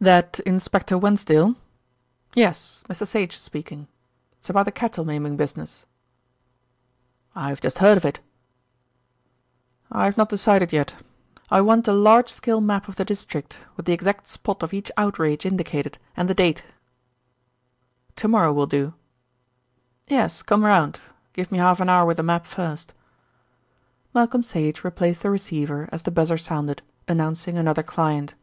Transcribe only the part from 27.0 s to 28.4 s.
announcing another client.